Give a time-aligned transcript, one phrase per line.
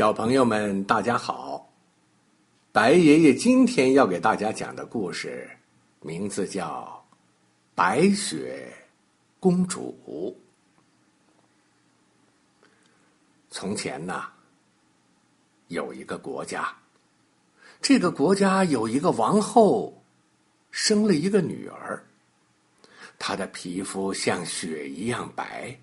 [0.00, 1.70] 小朋友们，大家好！
[2.72, 5.46] 白爷爷今天要给大家讲的故事，
[6.00, 7.04] 名字叫
[7.74, 8.72] 《白雪
[9.38, 9.94] 公主》。
[13.50, 14.24] 从前呢，
[15.68, 16.74] 有一个国家，
[17.82, 20.02] 这个国家有一个王后，
[20.70, 22.02] 生了一个女儿，
[23.18, 25.78] 她的皮肤像雪一样白。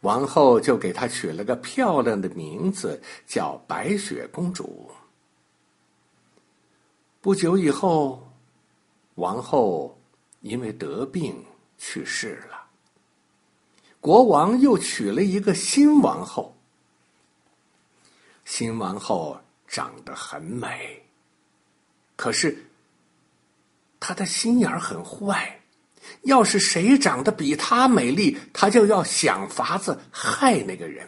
[0.00, 4.90] 王后就给她取了个漂亮的名字，叫白雪公主。
[7.20, 8.30] 不久以后，
[9.16, 9.98] 王后
[10.40, 11.44] 因为得病
[11.76, 12.66] 去世了。
[14.00, 16.56] 国王又娶了一个新王后。
[18.44, 21.02] 新王后长得很美，
[22.16, 22.64] 可是
[23.98, 25.57] 她的心眼儿很坏。
[26.22, 31.06] 要是谁长得比她美丽，她就要想法子害那个人。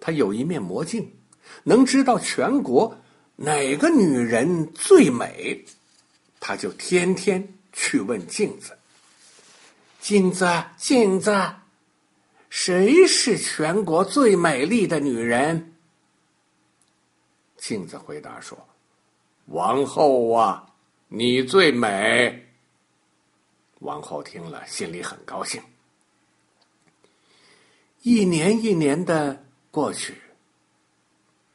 [0.00, 1.14] 她有一面魔镜，
[1.62, 2.98] 能知道全国
[3.36, 5.64] 哪个女人最美，
[6.40, 8.76] 她就天天去问镜子
[10.00, 11.34] ：“镜子，镜子，
[12.50, 15.72] 谁是全国最美丽的女人？”
[17.56, 18.58] 镜子回答说
[19.46, 20.66] ：“王后啊，
[21.08, 22.43] 你最美。”
[23.80, 25.62] 王后听了，心里很高兴。
[28.02, 30.20] 一年一年的过去，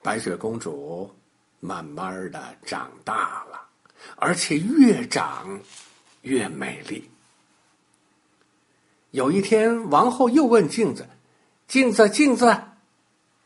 [0.02, 1.14] 白雪公主
[1.60, 3.68] 慢慢的长大了，
[4.16, 5.60] 而且越长
[6.22, 7.10] 越美丽。
[9.12, 11.08] 有一天，王后又问镜子
[11.68, 12.64] ：“镜子，镜子，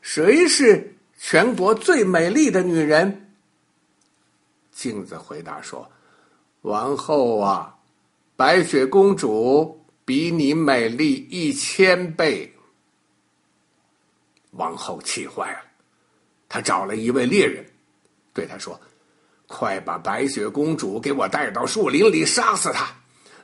[0.02, 3.34] 谁是全国最美丽的女人？”
[4.72, 5.90] 镜子回答说
[6.62, 7.70] ：“王后啊。”
[8.36, 12.52] 白雪公主比你美丽一千倍。
[14.52, 15.60] 王后气坏了，
[16.48, 17.64] 她找了一位猎人，
[18.32, 18.80] 对他说
[19.46, 22.94] ：“快把白雪公主给我带到树林里，杀死她，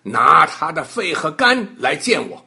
[0.03, 2.45] 拿她的肺和肝来见我。”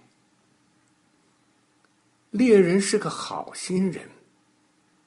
[2.31, 4.09] 猎人是个好心人，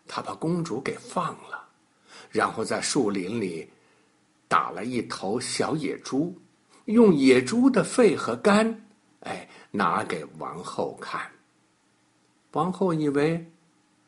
[0.07, 1.69] 他把公主给放了，
[2.31, 3.69] 然后在树林里
[4.49, 6.35] 打了一头小野猪。
[6.87, 8.87] 用野猪的肺和肝，
[9.21, 11.21] 哎，拿给王后看。
[12.53, 13.45] 王后以为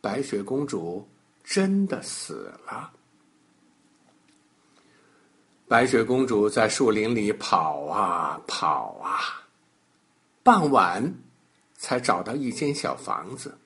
[0.00, 1.06] 白雪公主
[1.44, 2.90] 真的死了。
[5.66, 9.44] 白雪公主在树林里跑啊跑啊，
[10.42, 11.14] 傍晚
[11.74, 13.58] 才找到一间小房子。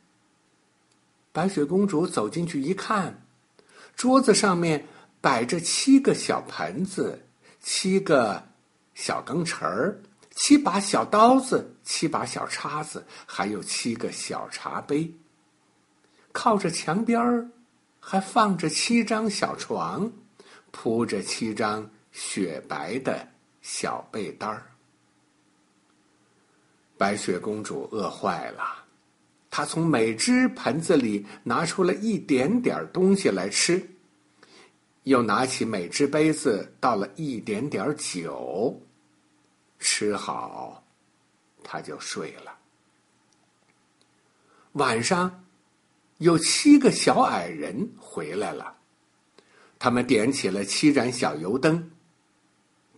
[1.32, 3.24] 白雪公主走进去一看，
[3.94, 4.86] 桌子上面
[5.20, 7.26] 摆着七个小盆子，
[7.60, 8.51] 七个。
[8.94, 15.12] 小羹匙儿，七把小刀子，七把小叉子，还有七个小茶杯。
[16.32, 17.48] 靠着墙边儿，
[18.00, 20.10] 还放着七张小床，
[20.70, 23.28] 铺着七张雪白的
[23.60, 24.66] 小被单儿。
[26.96, 28.84] 白雪公主饿坏了，
[29.50, 33.86] 她从每只盆子里拿出了一点点东西来吃。
[35.04, 38.80] 又拿起每只杯子，倒了一点点酒，
[39.80, 40.84] 吃好，
[41.64, 42.56] 他就睡了。
[44.72, 45.44] 晚上，
[46.18, 48.76] 有七个小矮人回来了，
[49.78, 51.90] 他们点起了七盏小油灯，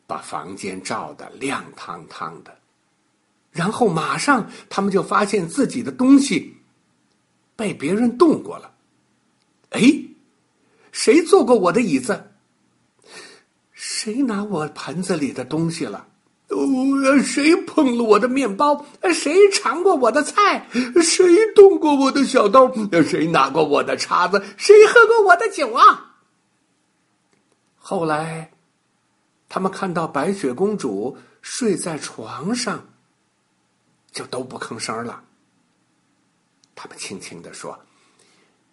[0.07, 2.59] 把房间照得亮堂堂的。
[3.51, 6.55] 然后马上，他们就发现自己的东西
[7.57, 8.75] 被别人动过了。
[9.71, 9.81] 哎！
[10.95, 12.31] 谁坐过我的椅子？
[13.73, 16.07] 谁拿我盆子里的东西了？
[16.51, 18.87] 哦，谁碰了我的面包？
[19.13, 20.69] 谁尝过我的菜？
[21.03, 22.73] 谁动过我的小刀？
[23.03, 24.41] 谁拿过我的叉子？
[24.57, 26.15] 谁喝过我的酒啊？
[27.77, 28.53] 后来，
[29.49, 32.87] 他们看到白雪公主睡在床上，
[34.13, 35.25] 就都不吭声了。
[36.77, 37.77] 他们轻轻的说。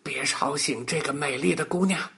[0.03, 2.09] 别吵醒这个美丽的姑娘。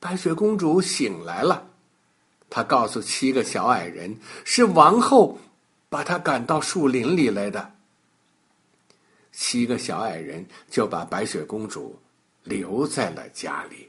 [0.00, 1.68] 白雪公主醒来了，
[2.48, 5.38] 她告诉七个小矮人，是王后
[5.88, 7.72] 把她赶到树林里来的。
[9.32, 11.98] 七个小矮人就把白雪公主
[12.44, 13.88] 留在了家里。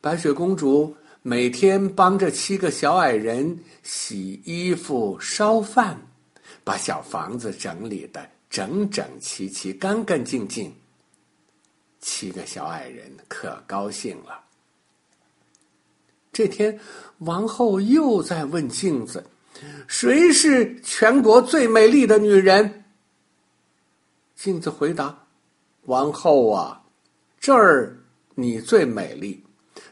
[0.00, 6.00] 白雪公主每天帮着七个小矮人洗衣服、烧饭，
[6.64, 8.28] 把小房子整理的。
[8.52, 10.70] 整整齐齐、干干净净。
[12.02, 14.38] 七个小矮人可高兴了。
[16.30, 16.78] 这天，
[17.20, 19.24] 王后又在问镜子
[19.88, 22.84] ：“谁是全国最美丽的女人？”
[24.36, 25.26] 镜子回答
[25.86, 26.82] ：“王后啊，
[27.40, 27.96] 这儿
[28.34, 29.42] 你最美丽，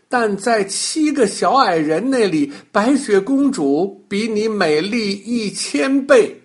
[0.06, 6.36] 但在七个小矮人那里，白雪公主比你美丽一千倍。”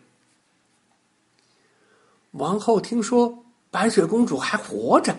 [2.38, 5.16] 王后听说白雪公主还活着。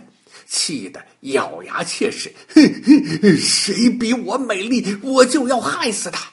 [0.47, 6.31] 气得咬牙切齿，哼哼，谁比我美丽，我就要害死他。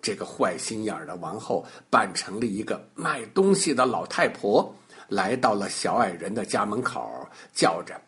[0.00, 4.74] 这个坏心眼的王后扮成了一个卖东西的老太婆，
[5.08, 8.00] 来到了小矮人的家门口，叫着：“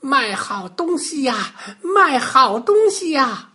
[0.00, 3.50] 卖好东西呀，卖好东西呀！”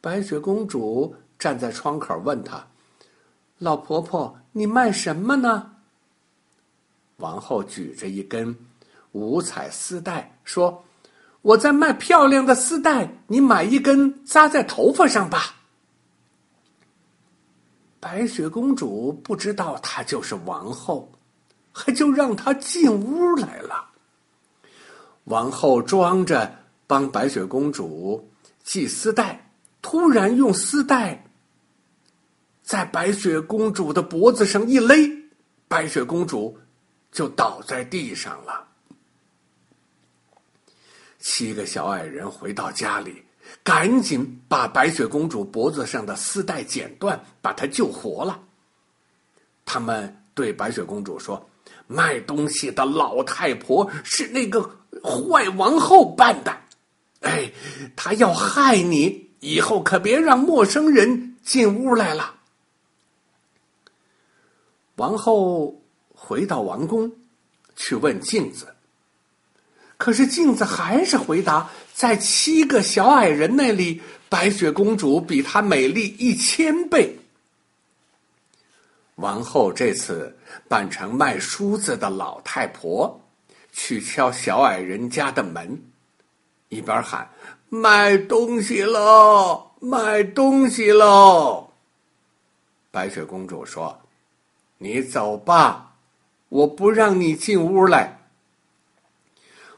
[0.00, 2.64] 白雪公主站在窗口问他
[3.58, 5.69] ：“老婆婆，你卖什么呢？”
[7.20, 8.56] 王后举着一根。
[9.12, 10.84] 五彩丝带说
[11.42, 15.56] ：“我在卖漂亮的丝带，你买一根扎在头发上吧。”
[17.98, 21.10] 白雪公主不知道她就是王后，
[21.72, 23.90] 还就让她进屋来了。
[25.24, 26.56] 王后装着
[26.86, 28.30] 帮白雪公主
[28.64, 29.50] 系丝带，
[29.82, 31.26] 突然用丝带
[32.62, 34.94] 在白雪公主的脖子上一勒，
[35.68, 36.56] 白雪公主
[37.12, 38.66] 就倒在地上了。
[41.18, 43.22] 七个小矮人回到家里，
[43.62, 48.40] 赶紧把白雪公主脖子上的丝带剪断，把她救活了。
[49.66, 51.48] 他们对白雪公主说
[51.86, 54.62] ：“卖东西的老太婆是那个
[55.04, 56.56] 坏王后扮的，
[57.20, 57.52] 哎，
[57.94, 62.36] 她要害你，以后可别让陌生人进屋来了。”
[64.96, 65.79] 王后
[66.22, 67.10] 回到王宫，
[67.74, 68.68] 去问镜子。
[69.96, 77.18] 可是镜子还是回答，在七个小矮人那里，白雪公主比她美丽一千倍。
[79.16, 80.34] 王后这次
[80.68, 83.20] 扮成卖梳子的老太婆，
[83.72, 85.82] 去敲小矮人家的门，
[86.68, 87.28] 一边喊
[87.68, 91.70] ：“卖东西喽，卖东西喽！”
[92.90, 94.00] 白雪公主说
[94.78, 95.89] ：“你走吧，
[96.50, 98.18] 我不让你进屋来。”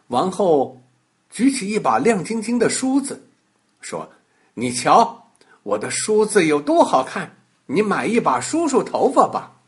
[0.09, 0.83] 王后
[1.31, 3.23] 举起一把亮晶晶的梳子，
[3.81, 4.11] 说
[4.53, 5.31] ：“你瞧，
[5.63, 7.37] 我的梳子有多好看！
[7.67, 9.61] 你买一把梳梳头发吧。”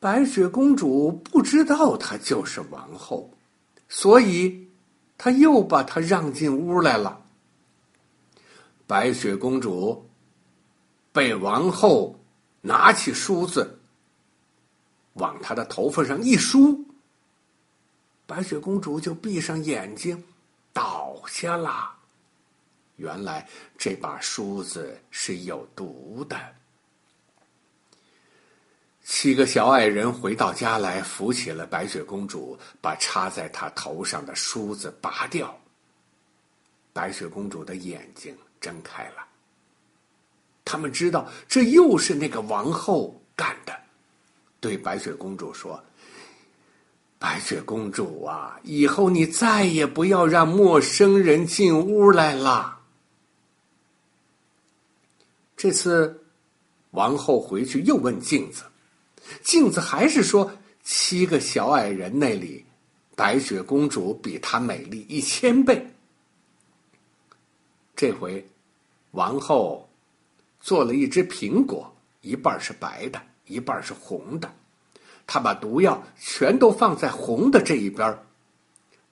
[0.00, 3.30] 白雪公主不知道她就是王后，
[3.88, 4.68] 所以
[5.16, 7.22] 她又把她让进屋来了。
[8.86, 10.10] 白雪公主
[11.12, 12.18] 被王后
[12.60, 13.79] 拿起梳子
[15.14, 16.84] 往她的头发上一梳。
[18.26, 20.22] 白雪公主就闭上眼睛，
[20.72, 21.92] 倒下了。
[22.96, 23.48] 原来
[23.78, 26.38] 这把梳子是有毒的。
[29.02, 35.58] 七个小矮人回到家来，扶起了白雪公主，把插在她头上的梳子拔掉。
[36.92, 39.26] 白雪公主的眼睛睁开了。
[40.64, 43.76] 他们知道这又是那个王后干的，
[44.60, 45.82] 对白雪公主说。
[47.18, 52.78] 白雪公主啊，以后你再也不要让陌生人进屋来了。
[55.54, 56.24] 这次，
[56.92, 58.62] 王后回去又问镜子，
[59.42, 60.50] 镜子还是说
[60.82, 62.64] 七个小矮人那里，
[63.14, 65.86] 白雪公主比她美丽一千倍。
[67.94, 68.42] 这回，
[69.10, 69.86] 王后
[70.58, 74.50] 做了一只苹果，一半是白的，一半是红的。
[75.32, 78.18] 他把毒药全都放在红的这一边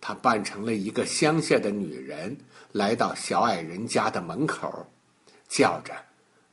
[0.00, 2.36] 他扮成了一个乡下的女人，
[2.72, 4.84] 来到小矮人家的门口，
[5.48, 5.94] 叫着：“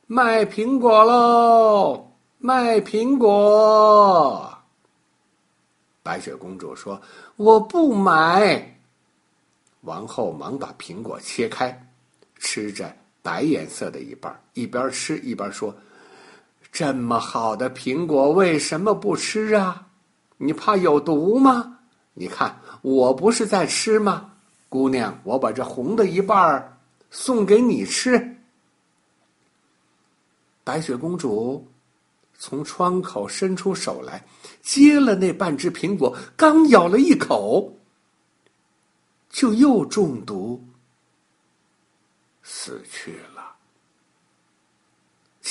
[0.06, 4.56] 卖苹果喽，卖苹果！”
[6.04, 7.02] 白雪公主说
[7.34, 8.78] ：“我不买。”
[9.82, 11.90] 王后忙把苹果切开，
[12.38, 15.74] 吃着白颜色的一半，一边吃一边说。
[16.78, 19.88] 这么好的苹果，为什么不吃啊？
[20.36, 21.78] 你怕有毒吗？
[22.12, 24.34] 你看，我不是在吃吗？
[24.68, 26.78] 姑娘，我把这红的一半
[27.10, 28.36] 送给你吃。
[30.64, 31.66] 白雪公主
[32.38, 34.22] 从窗口伸出手来，
[34.60, 37.74] 接了那半只苹果，刚咬了一口，
[39.30, 40.62] 就又中毒，
[42.42, 43.35] 死去了。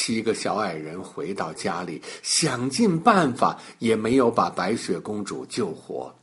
[0.05, 6.13] 七个小矮人回到家里，想尽办法也没有把白雪公主救活。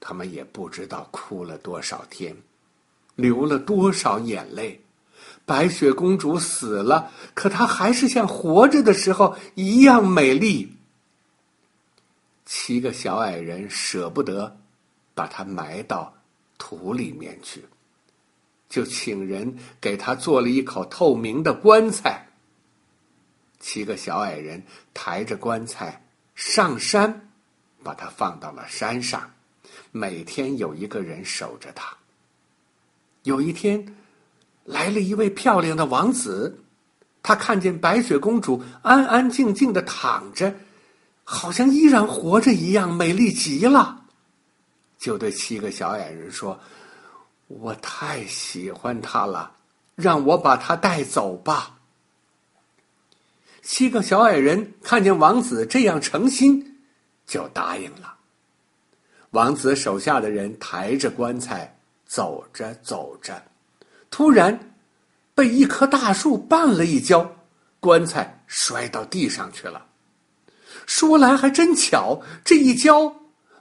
[0.00, 2.34] 他们也不知道哭了多少天，
[3.16, 4.80] 流了多少眼泪。
[5.44, 10.74] 白雪公主死了，可她还是像活着的时候一样美丽。
[12.46, 14.56] 七个小矮人舍不得
[15.14, 16.14] 把她埋到
[16.56, 17.62] 土里面去，
[18.68, 22.28] 就请人给他做了一口透明的棺材。
[23.58, 24.62] 七个小矮人
[24.94, 27.28] 抬着棺材上山，
[27.82, 29.30] 把它放到了山上，
[29.92, 31.96] 每天有一个人守着他。
[33.22, 33.96] 有一天，
[34.64, 36.60] 来了一位漂亮的王子，
[37.22, 40.54] 他看见白雪公主安安静静的躺着。
[41.28, 44.04] 好像依然活着一样，美丽极了。
[44.96, 46.60] 就对七个小矮人说
[47.46, 49.52] ：“我太喜欢他了，
[49.94, 51.78] 让我把他带走吧。”
[53.62, 56.78] 七个小矮人看见王子这样诚心，
[57.26, 58.14] 就答应了。
[59.30, 61.76] 王子手下的人抬着棺材
[62.06, 63.42] 走着走着，
[64.08, 64.76] 突然
[65.34, 67.28] 被一棵大树绊了一跤，
[67.80, 69.84] 棺材摔到地上去了。
[70.86, 73.12] 说来还真巧，这一跤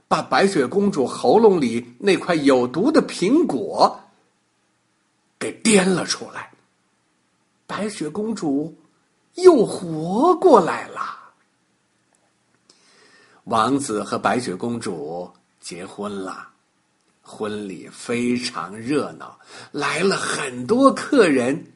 [0.08, 4.00] 把白雪公主喉咙里那块有毒的苹果
[5.40, 6.52] 给颠了出来。
[7.68, 8.78] 白雪公主
[9.36, 11.34] 又活过来了。
[13.46, 16.50] 王子和白雪公主结婚了，
[17.22, 19.40] 婚礼非常热闹，
[19.72, 21.74] 来了很多客人，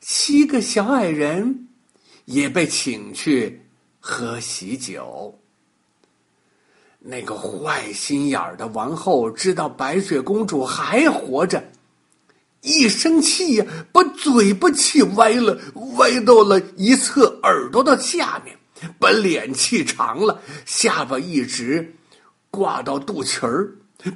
[0.00, 1.68] 七个小矮人
[2.24, 3.62] 也被请去。
[4.00, 5.36] 喝喜酒。
[7.08, 11.62] 那个坏心眼儿的王后知道白雪公主还活着，
[12.62, 15.56] 一生气呀，把嘴巴气歪了，
[15.96, 18.56] 歪到了一侧耳朵的下面，
[18.98, 21.94] 把脸气长了，下巴一直
[22.50, 23.72] 挂到肚脐儿，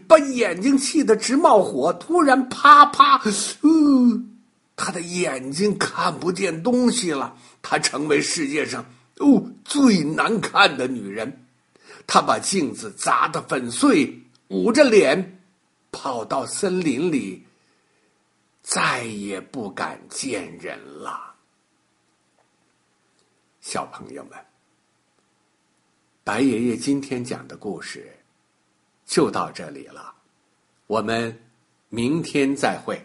[0.08, 3.22] 把眼睛气得直冒火，突然啪啪，
[3.62, 4.30] 嗯，
[4.74, 8.84] 他的眼睛看不见东西了，他成为世界上。
[9.18, 11.44] 哦，最难看的女人，
[12.12, 15.40] 他把镜子砸得粉碎，捂着脸
[15.92, 17.46] 跑到森林里，
[18.62, 21.36] 再也不敢见人了。
[23.60, 24.36] 小朋友们，
[26.24, 28.12] 白爷爷今天讲的故事
[29.06, 30.12] 就到这里了，
[30.88, 31.40] 我们
[31.90, 33.00] 明天再会。